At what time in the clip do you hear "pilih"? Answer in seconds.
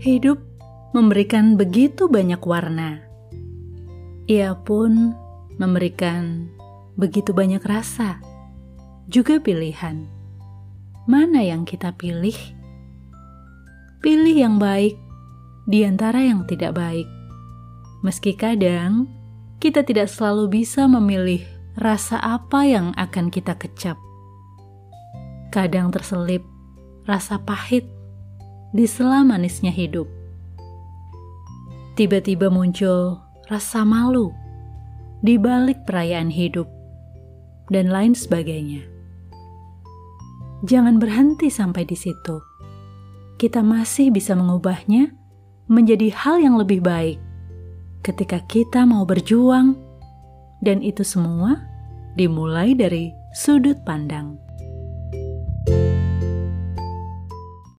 12.00-12.32, 14.00-14.32